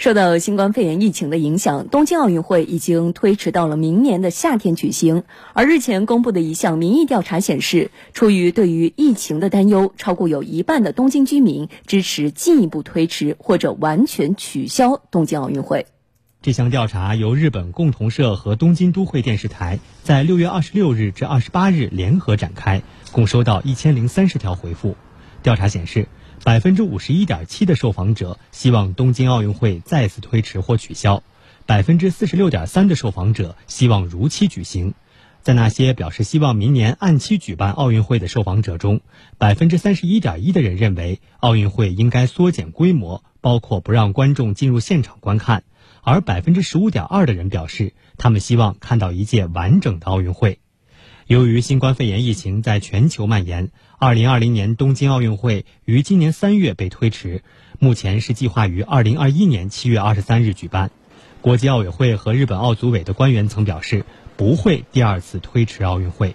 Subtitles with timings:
[0.00, 5.24] 受到新冠肺炎疫情的影响，东京奥运会已经推迟到了明年的夏天举行。
[5.52, 15.84] 而日前公布的一项民意调查显示，出于对于疫情的担忧，超过有一半的东京居民支持进一步推迟或者完全取消东京奥运会。
[16.40, 22.80] 这项调查由日本共同社和东京都会电视台在六月二十六日至二十八日联合展开，
[23.12, 24.96] 共收到一千零三十条回复。
[25.42, 26.08] 调查显示。
[26.42, 31.22] 百分之五十一点七的受访者希望东京奥运会再次推迟或取消，
[31.66, 34.94] 百分之四十六点三的受访者希望如期举行。
[35.42, 39.02] 在那些表示希望明年按期举办奥运会的受访者中，
[39.36, 45.64] 百分之三十一点一的人认为奥运会应该缩减规模，包括不让观众进入现场观看，
[46.00, 50.58] 而百分之十五点二的人表示他们希望看到一届完整的奥运会。
[51.30, 53.70] 由于新冠肺炎疫情在全球蔓延，
[54.00, 57.44] 二零二零年东京奥运会于今年三月被推迟，
[57.78, 60.90] 目前是计划于二零二一年七月二十三日举办。
[61.40, 64.04] 国际奥委会和日本奥组委的官员曾表示，
[64.36, 66.34] 不会第二次推迟奥运会。